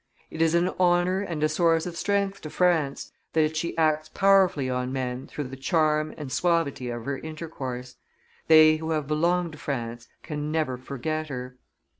[0.31, 4.67] It is an honor and a source of strength to France that she acts powerfully
[4.67, 7.97] on men through the charm and suavity of her intercourse;
[8.47, 11.55] they who have belonged to France can never forget her.